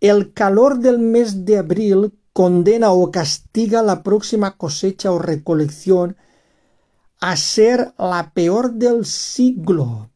El 0.00 0.32
calor 0.32 0.78
del 0.78 0.98
mes 0.98 1.44
de 1.44 1.58
abril 1.58 2.12
condena 2.32 2.92
o 2.92 3.10
castiga 3.10 3.82
la 3.82 4.02
próxima 4.02 4.56
cosecha 4.56 5.12
o 5.12 5.18
recolección 5.18 6.16
a 7.20 7.36
ser 7.36 7.92
la 7.98 8.32
peor 8.34 8.72
del 8.72 9.04
siglo 9.04 10.10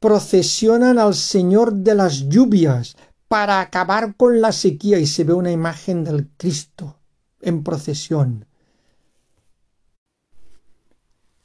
procesionan 0.00 0.98
al 0.98 1.14
Señor 1.14 1.74
de 1.74 1.94
las 1.94 2.28
lluvias 2.28 2.96
para 3.28 3.60
acabar 3.60 4.16
con 4.16 4.40
la 4.40 4.50
sequía 4.50 4.98
y 4.98 5.06
se 5.06 5.24
ve 5.24 5.34
una 5.34 5.52
imagen 5.52 6.02
del 6.02 6.28
Cristo 6.36 6.96
en 7.40 7.62
procesión. 7.62 8.46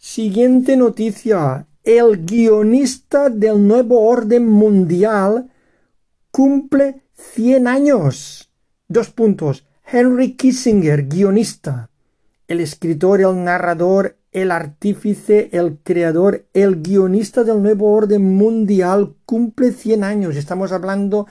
Siguiente 0.07 0.77
noticia. 0.77 1.65
El 1.83 2.27
guionista 2.27 3.31
del 3.31 3.67
nuevo 3.67 4.07
orden 4.07 4.47
mundial 4.47 5.49
cumple 6.29 7.01
100 7.15 7.67
años. 7.67 8.51
Dos 8.87 9.09
puntos. 9.09 9.65
Henry 9.83 10.33
Kissinger, 10.33 11.07
guionista. 11.07 11.89
El 12.47 12.61
escritor, 12.61 13.19
el 13.19 13.43
narrador, 13.43 14.15
el 14.31 14.51
artífice, 14.51 15.49
el 15.51 15.79
creador, 15.79 16.45
el 16.53 16.83
guionista 16.83 17.43
del 17.43 17.63
nuevo 17.63 17.91
orden 17.91 18.35
mundial 18.35 19.15
cumple 19.25 19.71
100 19.71 20.03
años. 20.03 20.35
Estamos 20.35 20.71
hablando 20.71 21.25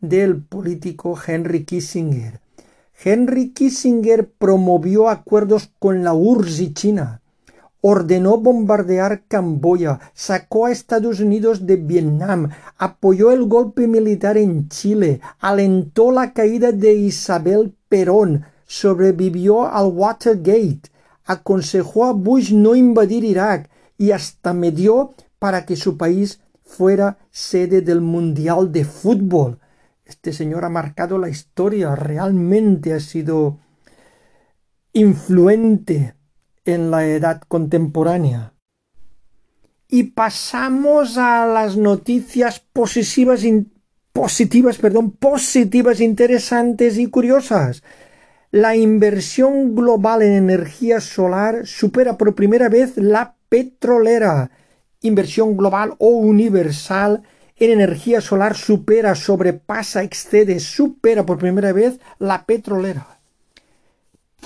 del 0.00 0.42
político 0.42 1.16
Henry 1.24 1.64
Kissinger. 1.64 2.40
Henry 3.00 3.50
Kissinger 3.50 4.28
promovió 4.28 5.08
acuerdos 5.08 5.70
con 5.78 6.02
la 6.02 6.14
URSS 6.14 6.60
y 6.60 6.74
China, 6.74 7.22
ordenó 7.80 8.38
bombardear 8.38 9.22
Camboya, 9.28 10.00
sacó 10.14 10.66
a 10.66 10.72
Estados 10.72 11.20
Unidos 11.20 11.66
de 11.66 11.76
Vietnam, 11.76 12.50
apoyó 12.76 13.30
el 13.30 13.44
golpe 13.44 13.86
militar 13.86 14.36
en 14.36 14.68
Chile, 14.68 15.20
alentó 15.38 16.10
la 16.10 16.32
caída 16.32 16.72
de 16.72 16.94
Isabel 16.94 17.74
Perón, 17.88 18.44
sobrevivió 18.66 19.66
al 19.66 19.86
Watergate, 19.86 20.90
aconsejó 21.24 22.06
a 22.06 22.12
Bush 22.12 22.52
no 22.52 22.74
invadir 22.74 23.24
Irak 23.24 23.70
y 23.96 24.10
hasta 24.10 24.52
medió 24.52 25.14
para 25.38 25.64
que 25.64 25.76
su 25.76 25.96
país 25.96 26.40
fuera 26.64 27.18
sede 27.30 27.80
del 27.80 28.00
Mundial 28.00 28.72
de 28.72 28.84
Fútbol. 28.84 29.58
Este 30.04 30.32
señor 30.32 30.64
ha 30.64 30.68
marcado 30.68 31.18
la 31.18 31.28
historia, 31.28 31.94
realmente 31.94 32.94
ha 32.94 33.00
sido 33.00 33.58
influente 34.92 36.14
en 36.68 36.90
la 36.90 37.06
edad 37.06 37.40
contemporánea. 37.48 38.52
Y 39.88 40.02
pasamos 40.04 41.16
a 41.16 41.46
las 41.46 41.76
noticias 41.78 42.60
positivas, 42.60 43.42
positivas, 44.12 44.76
perdón, 44.76 45.12
positivas, 45.12 46.00
interesantes 46.00 46.98
y 46.98 47.06
curiosas. 47.06 47.82
La 48.50 48.76
inversión 48.76 49.74
global 49.74 50.22
en 50.22 50.32
energía 50.32 51.00
solar 51.00 51.66
supera 51.66 52.18
por 52.18 52.34
primera 52.34 52.68
vez 52.68 52.96
la 52.96 53.36
petrolera. 53.48 54.50
Inversión 55.00 55.56
global 55.56 55.94
o 55.98 56.08
universal 56.08 57.22
en 57.56 57.70
energía 57.70 58.20
solar 58.20 58.56
supera, 58.56 59.14
sobrepasa, 59.14 60.02
excede, 60.02 60.60
supera 60.60 61.24
por 61.24 61.38
primera 61.38 61.72
vez 61.72 61.98
la 62.18 62.44
petrolera. 62.44 63.18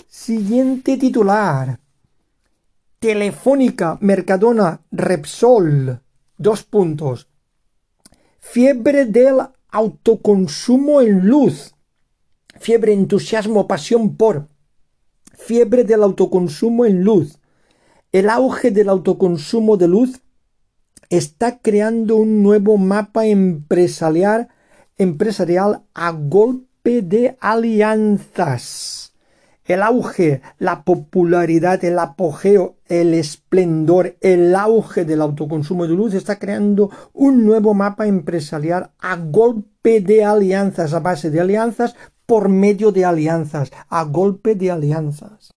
Siguiente 0.09 0.97
titular. 0.97 1.82
Telefónica, 3.03 3.99
Mercadona, 4.01 4.81
Repsol. 4.93 6.01
Dos 6.39 6.63
puntos. 6.63 7.29
Fiebre 8.39 9.07
del 9.07 9.41
autoconsumo 9.71 11.01
en 11.01 11.27
luz. 11.27 11.75
Fiebre, 12.61 12.93
entusiasmo, 12.93 13.67
pasión 13.67 14.17
por. 14.17 14.47
Fiebre 15.33 15.83
del 15.83 16.05
autoconsumo 16.05 16.87
en 16.87 17.03
luz. 17.03 17.41
El 18.13 18.31
auge 18.31 18.71
del 18.71 18.89
autoconsumo 18.89 19.77
de 19.77 19.89
luz 19.89 20.21
está 21.11 21.59
creando 21.59 22.15
un 22.15 22.45
nuevo 22.45 22.79
mapa 22.79 23.27
empresarial, 23.27 24.47
a 25.93 26.11
golpe 26.13 27.03
de 27.03 27.37
alianzas. 27.41 29.02
El 29.65 29.83
auge, 29.83 30.43
la 30.59 30.83
popularidad, 30.85 31.85
el 31.85 31.99
apogeo, 32.01 32.77
el 32.87 33.15
esplendor, 33.15 34.17
el 34.21 34.55
auge 34.57 35.05
del 35.05 35.23
autoconsumo 35.23 35.87
de 35.87 35.95
luz 35.95 36.15
está 36.15 36.39
creando 36.39 36.91
un 37.13 37.45
nuevo 37.45 37.73
mapa 37.73 38.09
empresarial 38.09 38.91
a 38.99 39.17
golpe 39.17 40.01
de 40.01 40.25
alianzas, 40.25 40.95
a 40.95 41.01
base 41.01 41.31
de 41.31 41.41
alianzas, 41.41 41.95
por 42.27 42.49
medio 42.49 42.91
de 42.91 43.05
alianzas, 43.05 43.71
a 43.89 44.05
golpe 44.05 44.57
de 44.57 44.71
alianzas. 44.73 45.51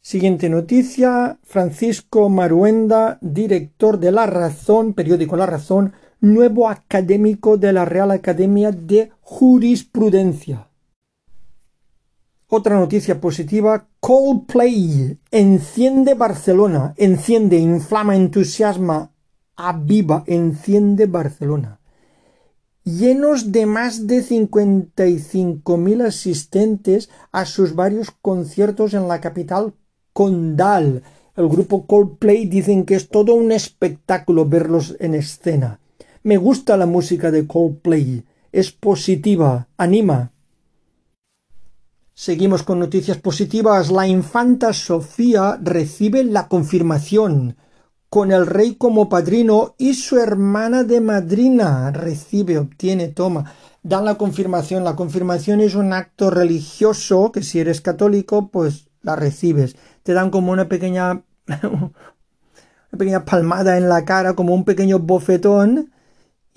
Siguiente 0.00 0.48
noticia, 0.48 1.38
Francisco 1.42 2.30
Maruenda, 2.30 3.18
director 3.20 3.98
de 3.98 4.12
La 4.12 4.26
Razón, 4.26 4.94
periódico 4.94 5.36
La 5.36 5.44
Razón, 5.44 5.92
nuevo 6.20 6.68
académico 6.68 7.58
de 7.58 7.74
la 7.74 7.84
Real 7.84 8.10
Academia 8.12 8.72
de 8.72 9.10
Jurisprudencia. 9.20 10.68
Otra 12.50 12.78
noticia 12.78 13.20
positiva, 13.20 13.88
Coldplay, 14.00 15.18
enciende 15.30 16.14
Barcelona, 16.14 16.94
enciende, 16.96 17.58
inflama, 17.58 18.16
entusiasma, 18.16 19.12
aviva, 19.54 20.24
enciende 20.26 21.04
Barcelona. 21.04 21.78
Llenos 22.84 23.52
de 23.52 23.66
más 23.66 24.06
de 24.06 24.24
55.000 24.24 26.06
asistentes 26.06 27.10
a 27.32 27.44
sus 27.44 27.74
varios 27.74 28.12
conciertos 28.12 28.94
en 28.94 29.08
la 29.08 29.20
capital 29.20 29.74
Condal. 30.14 31.02
El 31.36 31.48
grupo 31.48 31.86
Coldplay 31.86 32.46
dicen 32.46 32.86
que 32.86 32.94
es 32.94 33.10
todo 33.10 33.34
un 33.34 33.52
espectáculo 33.52 34.46
verlos 34.46 34.96
en 35.00 35.14
escena. 35.14 35.80
Me 36.22 36.38
gusta 36.38 36.78
la 36.78 36.86
música 36.86 37.30
de 37.30 37.46
Coldplay. 37.46 38.24
Es 38.52 38.72
positiva, 38.72 39.68
anima. 39.76 40.32
Seguimos 42.20 42.64
con 42.64 42.80
noticias 42.80 43.16
positivas. 43.18 43.92
La 43.92 44.08
infanta 44.08 44.72
Sofía 44.72 45.56
recibe 45.62 46.24
la 46.24 46.48
confirmación 46.48 47.56
con 48.08 48.32
el 48.32 48.44
rey 48.44 48.74
como 48.74 49.08
padrino 49.08 49.76
y 49.78 49.94
su 49.94 50.18
hermana 50.18 50.82
de 50.82 51.00
madrina 51.00 51.92
recibe, 51.92 52.58
obtiene, 52.58 53.06
toma, 53.06 53.52
dan 53.84 54.04
la 54.04 54.16
confirmación. 54.16 54.82
La 54.82 54.96
confirmación 54.96 55.60
es 55.60 55.76
un 55.76 55.92
acto 55.92 56.28
religioso 56.28 57.30
que 57.30 57.44
si 57.44 57.60
eres 57.60 57.80
católico, 57.80 58.48
pues 58.48 58.88
la 59.02 59.14
recibes 59.14 59.76
te 60.02 60.12
dan 60.12 60.30
como 60.30 60.50
una 60.50 60.68
pequeña 60.68 61.22
una 61.62 62.98
pequeña 62.98 63.24
palmada 63.26 63.78
en 63.78 63.88
la 63.88 64.04
cara, 64.04 64.34
como 64.34 64.56
un 64.56 64.64
pequeño 64.64 64.98
bofetón 64.98 65.92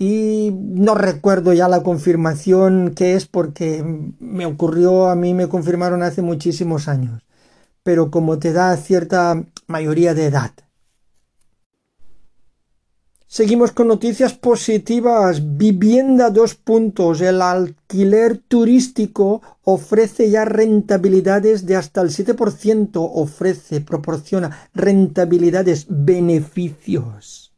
y 0.02 0.50
no 0.50 0.96
recuerdo 0.96 1.52
ya 1.52 1.68
la 1.68 1.84
confirmación 1.84 2.92
que 2.92 3.14
es 3.14 3.26
porque 3.26 3.84
me 4.18 4.46
ocurrió, 4.46 5.08
a 5.08 5.14
mí 5.14 5.32
me 5.32 5.48
confirmaron 5.48 6.02
hace 6.02 6.22
muchísimos 6.22 6.88
años, 6.88 7.22
pero 7.84 8.10
como 8.10 8.40
te 8.40 8.52
da 8.52 8.76
cierta 8.76 9.44
mayoría 9.68 10.12
de 10.12 10.26
edad, 10.26 10.50
Seguimos 13.28 13.72
con 13.72 13.88
noticias 13.88 14.34
positivas. 14.34 15.56
Vivienda 15.56 16.28
dos 16.28 16.54
puntos. 16.54 17.22
El 17.22 17.40
alquiler 17.40 18.36
turístico 18.36 19.40
ofrece 19.62 20.28
ya 20.28 20.44
rentabilidades 20.44 21.64
de 21.64 21.76
hasta 21.76 22.02
el 22.02 22.10
7%. 22.10 22.90
Ofrece, 22.94 23.80
proporciona 23.80 24.68
rentabilidades, 24.74 25.86
beneficios. 25.88 27.51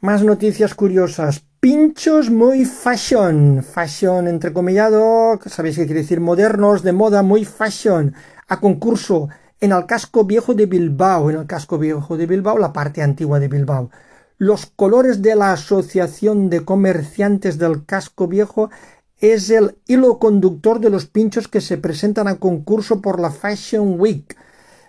Más 0.00 0.22
noticias 0.22 0.74
curiosas. 0.74 1.42
Pinchos 1.58 2.30
muy 2.30 2.64
fashion. 2.64 3.64
Fashion 3.64 4.28
entrecomillado. 4.28 5.40
Sabéis 5.46 5.74
qué 5.74 5.86
quiere 5.86 6.02
decir 6.02 6.20
modernos, 6.20 6.84
de 6.84 6.92
moda, 6.92 7.24
muy 7.24 7.44
fashion. 7.44 8.14
A 8.46 8.60
concurso 8.60 9.28
en 9.60 9.72
el 9.72 9.86
casco 9.86 10.22
viejo 10.22 10.54
de 10.54 10.66
Bilbao, 10.66 11.30
en 11.30 11.36
el 11.38 11.46
casco 11.46 11.78
viejo 11.78 12.16
de 12.16 12.26
Bilbao, 12.26 12.58
la 12.58 12.72
parte 12.72 13.02
antigua 13.02 13.40
de 13.40 13.48
Bilbao. 13.48 13.90
Los 14.36 14.66
colores 14.66 15.20
de 15.20 15.34
la 15.34 15.52
Asociación 15.52 16.48
de 16.48 16.64
Comerciantes 16.64 17.58
del 17.58 17.84
Casco 17.84 18.28
Viejo 18.28 18.70
es 19.18 19.50
el 19.50 19.78
hilo 19.88 20.20
conductor 20.20 20.78
de 20.78 20.90
los 20.90 21.06
pinchos 21.06 21.48
que 21.48 21.60
se 21.60 21.76
presentan 21.76 22.28
a 22.28 22.36
concurso 22.36 23.02
por 23.02 23.18
la 23.18 23.32
Fashion 23.32 23.98
Week. 23.98 24.36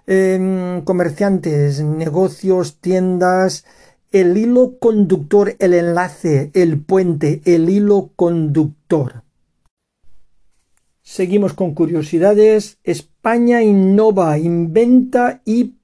Em, 0.05 0.83
comerciantes, 0.83 1.81
negocios, 1.81 2.79
tiendas, 2.79 3.65
el 4.11 4.37
hilo 4.37 4.77
conductor, 4.79 5.55
el 5.59 5.73
enlace, 5.73 6.51
el 6.53 6.79
puente, 6.79 7.41
el 7.45 7.69
hilo 7.69 8.11
conductor. 8.15 9.23
Seguimos 11.03 11.53
con 11.53 11.73
curiosidades. 11.73 12.77
España 12.83 13.63
innova, 13.63 14.37
inventa 14.37 15.41
y 15.45 15.75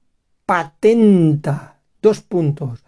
patenta. 0.44 1.80
Dos 2.02 2.20
puntos. 2.20 2.84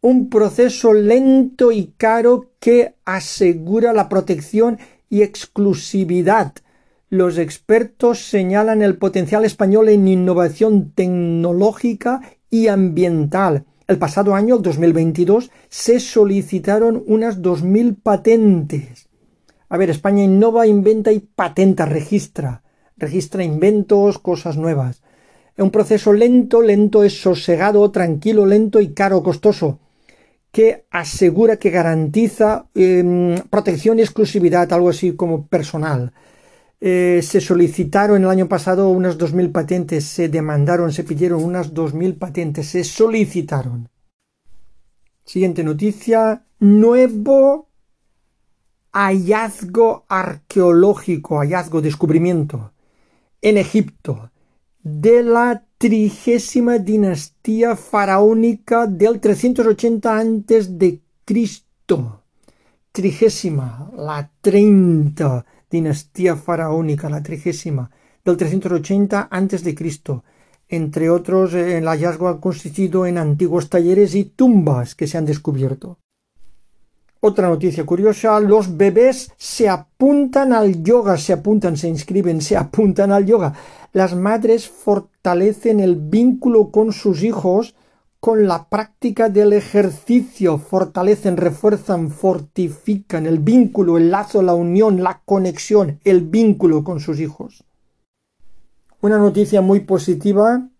Un 0.00 0.28
proceso 0.28 0.92
lento 0.92 1.72
y 1.72 1.92
caro 1.96 2.50
que 2.60 2.94
asegura 3.04 3.92
la 3.92 4.08
protección 4.08 4.78
y 5.08 5.22
exclusividad. 5.22 6.52
Los 7.08 7.38
expertos 7.38 8.18
señalan 8.18 8.82
el 8.82 8.96
potencial 8.96 9.44
español 9.44 9.88
en 9.88 10.08
innovación 10.08 10.92
tecnológica 10.94 12.20
y 12.50 12.68
ambiental. 12.68 13.64
El 13.86 13.98
pasado 13.98 14.34
año, 14.34 14.58
2022, 14.58 15.50
se 15.68 16.00
solicitaron 16.00 17.02
unas 17.06 17.42
2.000 17.42 17.96
patentes. 18.02 19.08
A 19.68 19.76
ver, 19.76 19.90
España 19.90 20.24
innova, 20.24 20.66
inventa 20.66 21.12
y 21.12 21.20
patenta, 21.20 21.84
registra. 21.84 22.62
Registra 22.96 23.44
inventos, 23.44 24.18
cosas 24.18 24.56
nuevas. 24.56 25.02
Es 25.56 25.62
un 25.62 25.70
proceso 25.70 26.12
lento, 26.12 26.62
lento 26.62 27.04
es 27.04 27.20
sosegado, 27.20 27.90
tranquilo, 27.90 28.46
lento 28.46 28.80
y 28.80 28.94
caro, 28.94 29.22
costoso. 29.22 29.80
que 30.54 30.84
asegura 30.92 31.56
que 31.56 31.70
garantiza 31.70 32.66
em, 32.76 33.34
protección 33.50 33.98
y 33.98 34.02
exclusividad, 34.02 34.72
algo 34.72 34.90
así 34.90 35.16
como 35.16 35.48
personal. 35.48 36.12
Eh, 36.86 37.22
se 37.22 37.40
solicitaron 37.40 38.24
el 38.24 38.28
año 38.28 38.46
pasado 38.46 38.90
unas 38.90 39.16
2.000 39.16 39.52
patentes, 39.52 40.04
se 40.04 40.28
demandaron, 40.28 40.92
se 40.92 41.02
pidieron 41.02 41.42
unas 41.42 41.72
2.000 41.72 42.18
patentes, 42.18 42.68
se 42.68 42.84
solicitaron. 42.84 43.88
Siguiente 45.24 45.64
noticia, 45.64 46.44
nuevo 46.58 47.70
hallazgo 48.92 50.04
arqueológico, 50.10 51.38
hallazgo, 51.38 51.80
descubrimiento, 51.80 52.74
en 53.40 53.56
Egipto, 53.56 54.30
de 54.82 55.22
la 55.22 55.64
trigésima 55.78 56.76
dinastía 56.76 57.76
faraónica 57.76 58.86
del 58.86 59.20
380 59.20 60.18
antes 60.18 60.78
de 60.78 61.00
Cristo. 61.24 62.24
Trigésima, 62.92 63.90
la 63.96 64.30
treinta 64.42 65.46
dinastía 65.74 66.36
faraónica, 66.36 67.10
la 67.10 67.22
trigésima, 67.22 67.90
del 68.24 68.36
380 68.36 69.28
antes 69.30 69.64
de 69.64 69.74
Cristo. 69.74 70.24
Entre 70.68 71.10
otros, 71.10 71.52
el 71.54 71.86
hallazgo 71.86 72.28
ha 72.28 72.40
consistido 72.40 73.06
en 73.06 73.18
antiguos 73.18 73.68
talleres 73.68 74.14
y 74.14 74.24
tumbas 74.24 74.94
que 74.94 75.06
se 75.08 75.18
han 75.18 75.26
descubierto. 75.26 75.98
Otra 77.20 77.48
noticia 77.48 77.84
curiosa, 77.84 78.38
los 78.38 78.76
bebés 78.76 79.32
se 79.36 79.68
apuntan 79.68 80.52
al 80.52 80.82
yoga, 80.82 81.16
se 81.16 81.32
apuntan, 81.32 81.76
se 81.76 81.88
inscriben, 81.88 82.40
se 82.40 82.56
apuntan 82.56 83.10
al 83.12 83.24
yoga. 83.24 83.54
Las 83.92 84.14
madres 84.14 84.68
fortalecen 84.68 85.80
el 85.80 85.96
vínculo 85.96 86.70
con 86.70 86.92
sus 86.92 87.22
hijos 87.22 87.74
con 88.24 88.48
la 88.48 88.70
práctica 88.70 89.28
del 89.28 89.52
ejercicio, 89.52 90.56
fortalecen, 90.56 91.36
refuerzan, 91.36 92.08
fortifican 92.08 93.26
el 93.26 93.38
vínculo, 93.38 93.98
el 93.98 94.10
lazo, 94.10 94.40
la 94.40 94.54
unión, 94.54 95.02
la 95.02 95.20
conexión, 95.26 96.00
el 96.04 96.22
vínculo 96.22 96.84
con 96.84 97.00
sus 97.00 97.20
hijos. 97.20 97.64
Una 99.02 99.18
noticia 99.18 99.60
muy 99.60 99.80
positiva 99.80 100.70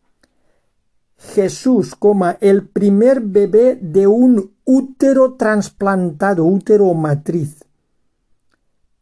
Jesús, 1.18 1.94
coma, 1.94 2.38
el 2.40 2.66
primer 2.66 3.20
bebé 3.20 3.78
de 3.78 4.06
un 4.06 4.54
útero 4.64 5.34
trasplantado, 5.34 6.46
útero 6.46 6.94
matriz. 6.94 7.62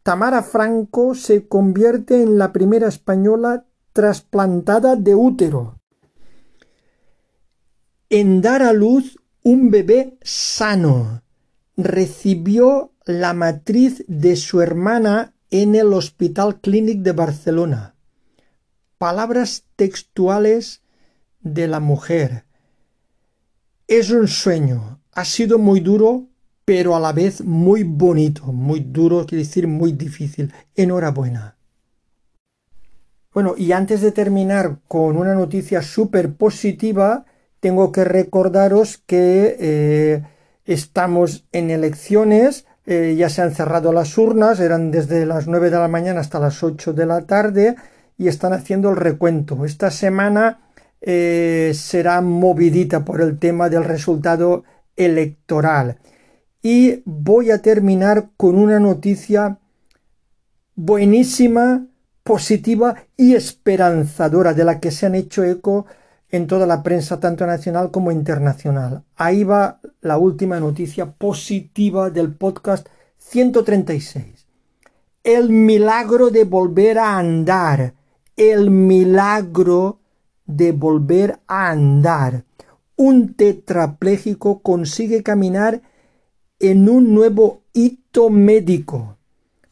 Tamara 0.03 0.43
Franco 0.43 1.15
se 1.15 1.47
convierte 1.47 2.25
en 2.25 2.39
la 2.39 2.53
primera 2.53 2.89
española 2.89 3.67
trasplantada 3.93 4.97
de 4.97 5.15
útero. 5.15 5.77
En 8.15 8.43
dar 8.43 8.63
a 8.63 8.75
luz 8.75 9.19
un 9.43 9.71
bebé 9.71 10.19
sano. 10.21 11.23
Recibió 11.79 12.93
la 13.07 13.33
matriz 13.33 14.05
de 14.07 14.37
su 14.37 14.61
hermana 14.61 15.33
en 15.51 15.75
el 15.75 15.95
Hospital 15.95 16.61
Clínic 16.61 16.99
de 17.01 17.13
Barcelona. 17.13 17.95
Palabras 18.99 19.65
textuales 19.77 20.83
de 21.41 21.67
la 21.69 21.81
mujer. 21.81 22.45
Es 23.89 24.11
un 24.11 24.29
sueño. 24.29 25.01
Ha 25.13 25.25
sido 25.25 25.59
muy 25.59 25.81
duro, 25.81 26.29
pero 26.67 26.95
a 26.95 27.01
la 27.01 27.15
vez 27.15 27.41
muy 27.41 27.83
bonito. 27.83 28.45
Muy 28.53 28.81
duro 28.81 29.25
quiere 29.25 29.45
decir 29.45 29.67
muy 29.67 29.93
difícil. 29.93 30.53
Enhorabuena. 30.75 31.57
Bueno, 33.33 33.55
y 33.57 33.73
antes 33.73 34.03
de 34.03 34.13
terminar 34.13 34.81
con 34.87 35.17
una 35.17 35.35
noticia 35.35 35.81
súper 35.81 36.35
positiva, 36.35 37.25
tengo 37.63 37.93
que 37.93 38.03
recordaros 38.03 38.99
que 38.99 39.57
eh, 39.61 40.23
estamos 40.65 41.47
en 41.53 41.71
elecciones, 41.71 42.67
eh, 42.87 43.15
ya 43.17 43.29
se 43.29 43.41
han 43.41 43.55
cerrado 43.55 43.93
las 43.93 44.19
urnas, 44.19 44.59
eran 44.59 44.91
desde 44.91 45.25
las 45.27 45.47
9 45.47 45.71
de 45.71 45.77
la 45.77 45.87
mañana 45.87 46.19
hasta 46.19 46.41
las 46.41 46.61
8 46.65 46.93
de 46.93 47.07
la 47.07 47.21
tarde 47.25 47.77
y 48.19 48.27
están 48.27 48.53
haciendo 48.53 48.91
el 48.91 48.97
recuento. 48.97 49.65
Esta 49.65 49.93
semana 49.93 50.59
eh, 51.01 51.71
será 51.77 52.21
movidita 52.21 53.05
por 53.05 53.21
el 53.21 53.39
tema 53.39 53.69
del 53.69 53.85
resultado 53.85 54.65
electoral. 54.97 55.99
Y 56.63 57.03
voy 57.05 57.53
a 57.53 57.63
terminar 57.63 58.31
con 58.37 58.57
una 58.57 58.81
noticia 58.81 59.59
buenísima, 60.75 61.87
positiva 62.25 62.97
y 63.17 63.37
esperanzadora 63.37 64.53
de 64.53 64.65
la 64.65 64.81
que 64.81 64.91
se 64.91 65.07
han 65.07 65.15
hecho 65.15 65.45
eco 65.45 65.87
en 66.33 66.47
toda 66.47 66.67
la 66.67 66.83
prensa, 66.83 67.21
tanto 67.21 67.47
nacional 67.47 67.91
como 67.91 68.11
internacional. 68.11 69.05
Ahí 69.17 69.45
va 69.45 69.81
la 70.01 70.17
última 70.17 70.59
noticia 70.59 71.13
positiva 71.13 72.09
del 72.11 72.35
podcast 72.35 72.89
136. 73.19 74.47
El 75.23 75.51
milagro 75.51 76.31
de 76.31 76.45
volver 76.45 76.99
a 76.99 77.19
andar. 77.19 77.95
El 78.35 78.71
milagro 78.71 80.01
de 80.47 80.73
volver 80.73 81.39
a 81.47 81.71
andar. 81.71 82.45
Un 82.97 83.35
tetrapléjico 83.35 84.63
consigue 84.63 85.23
caminar 85.23 85.83
en 86.59 86.89
un 86.89 87.15
nuevo 87.15 87.63
hito 87.75 88.31
médico. 88.31 89.19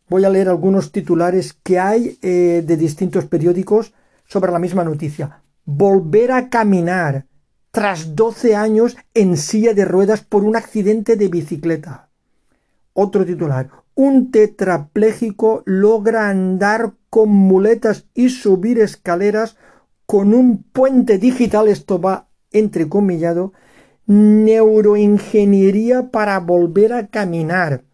Voy 0.08 0.24
a 0.24 0.30
leer 0.30 0.50
algunos 0.50 0.92
titulares 0.92 1.54
que 1.54 1.78
hay 1.78 2.18
eh, 2.20 2.62
de 2.66 2.76
distintos 2.76 3.24
periódicos 3.24 3.94
sobre 4.26 4.52
la 4.52 4.58
misma 4.58 4.84
noticia. 4.84 5.40
Volver 5.64 6.32
a 6.32 6.48
caminar 6.48 7.26
tras 7.70 8.16
12 8.16 8.56
años 8.56 8.96
en 9.14 9.36
silla 9.36 9.74
de 9.74 9.84
ruedas 9.84 10.22
por 10.22 10.44
un 10.44 10.56
accidente 10.56 11.16
de 11.16 11.28
bicicleta. 11.28 12.08
Otro 12.92 13.24
titular. 13.24 13.70
Un 13.94 14.30
tetrapléjico 14.30 15.62
logra 15.66 16.28
andar 16.28 16.92
con 17.08 17.28
muletas 17.28 18.06
y 18.14 18.30
subir 18.30 18.80
escaleras 18.80 19.56
con 20.06 20.34
un 20.34 20.62
puente 20.62 21.18
digital, 21.18 21.68
esto 21.68 22.00
va 22.00 22.28
entrecomillado, 22.50 23.52
neuroingeniería 24.06 26.10
para 26.10 26.40
volver 26.40 26.92
a 26.92 27.06
caminar. 27.06 27.84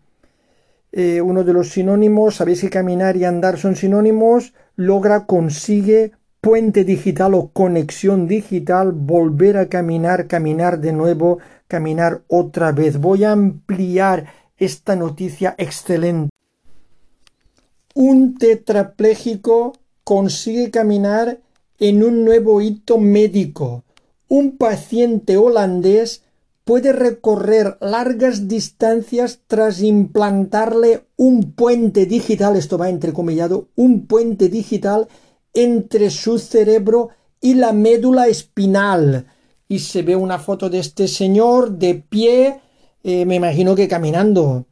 Eh, 0.92 1.20
uno 1.20 1.44
de 1.44 1.52
los 1.52 1.72
sinónimos, 1.72 2.36
sabéis 2.36 2.62
que 2.62 2.70
caminar 2.70 3.18
y 3.18 3.24
andar 3.24 3.58
son 3.58 3.76
sinónimos, 3.76 4.54
logra, 4.76 5.26
consigue 5.26 6.12
puente 6.46 6.84
digital 6.84 7.34
o 7.34 7.48
conexión 7.48 8.28
digital, 8.28 8.92
volver 8.92 9.56
a 9.56 9.68
caminar, 9.68 10.28
caminar 10.28 10.78
de 10.78 10.92
nuevo, 10.92 11.38
caminar 11.66 12.22
otra 12.28 12.70
vez. 12.70 13.00
Voy 13.00 13.24
a 13.24 13.32
ampliar 13.32 14.26
esta 14.56 14.94
noticia 14.94 15.56
excelente. 15.58 16.30
Un 17.94 18.38
tetrapléjico 18.38 19.72
consigue 20.04 20.70
caminar 20.70 21.40
en 21.80 22.04
un 22.04 22.24
nuevo 22.24 22.60
hito 22.60 22.98
médico. 22.98 23.82
Un 24.28 24.56
paciente 24.56 25.36
holandés 25.36 26.22
puede 26.62 26.92
recorrer 26.92 27.76
largas 27.80 28.46
distancias 28.46 29.40
tras 29.48 29.82
implantarle 29.82 31.02
un 31.16 31.50
puente 31.54 32.06
digital, 32.06 32.54
esto 32.54 32.78
va 32.78 32.88
entrecomillado, 32.88 33.66
un 33.74 34.06
puente 34.06 34.48
digital 34.48 35.08
entre 35.56 36.10
su 36.10 36.38
cerebro 36.38 37.08
y 37.40 37.54
la 37.54 37.72
médula 37.72 38.28
espinal. 38.28 39.26
Y 39.68 39.80
se 39.80 40.02
ve 40.02 40.14
una 40.14 40.38
foto 40.38 40.70
de 40.70 40.78
este 40.78 41.08
señor 41.08 41.72
de 41.72 41.94
pie, 41.94 42.60
eh, 43.02 43.24
me 43.24 43.34
imagino 43.36 43.74
que 43.74 43.88
caminando. 43.88 44.66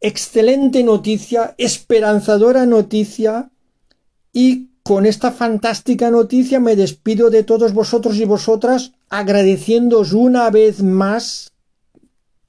Excelente 0.00 0.84
noticia, 0.84 1.54
esperanzadora 1.58 2.66
noticia 2.66 3.50
y 4.32 4.68
con 4.82 5.06
esta 5.06 5.32
fantástica 5.32 6.10
noticia 6.10 6.60
me 6.60 6.76
despido 6.76 7.30
de 7.30 7.42
todos 7.42 7.72
vosotros 7.72 8.16
y 8.16 8.24
vosotras, 8.24 8.92
agradeciéndoos 9.08 10.12
una 10.12 10.50
vez 10.50 10.82
más 10.82 11.52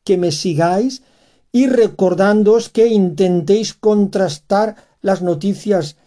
que 0.04 0.18
me 0.18 0.32
sigáis 0.32 1.04
y 1.52 1.68
recordándoos 1.68 2.70
que 2.70 2.88
intentéis 2.88 3.74
contrastar 3.74 4.76
las 5.02 5.22
noticias 5.22 5.98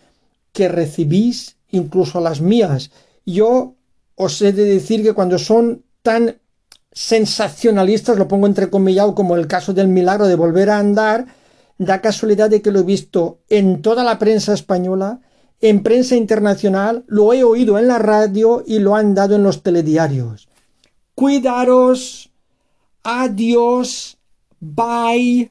que 0.55 0.69
recibís, 0.69 1.57
incluso 1.71 2.21
las 2.21 2.41
mías. 2.41 2.91
Yo 3.27 3.75
os 4.15 4.41
he 4.41 4.53
de 4.53 4.65
decir 4.65 5.03
que 5.03 5.13
cuando 5.13 5.39
son 5.39 5.83
tan 6.03 6.39
sensacionalistas, 6.93 8.17
lo 8.17 8.29
pongo 8.29 8.47
entrecomillado 8.47 9.15
como 9.15 9.37
el 9.37 9.49
caso 9.49 9.75
del 9.75 9.89
milagro 9.89 10.29
de 10.29 10.37
volver 10.37 10.71
a 10.71 10.79
andar, 10.79 11.27
da 11.77 12.01
casualidad 12.01 12.49
de 12.49 12.63
que 12.63 12.71
lo 12.71 12.81
he 12.81 12.85
visto 12.85 13.41
en 13.49 13.83
toda 13.83 14.05
la 14.05 14.19
prensa 14.19 14.55
española, 14.55 15.21
en 15.61 15.83
prensa 15.83 16.15
internacional, 16.15 17.05
lo 17.09 17.33
he 17.33 17.43
oído 17.43 17.79
en 17.79 17.89
la 17.89 17.99
radio 17.99 18.63
y 18.65 18.79
lo 18.79 18.95
han 18.95 19.15
dado 19.15 19.35
en 19.35 19.43
los 19.43 19.63
telediarios. 19.63 20.49
Cuidaros. 21.17 22.31
Adiós. 23.03 24.17
Bye. 24.61 25.51